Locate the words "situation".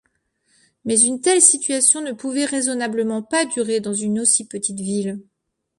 1.43-2.01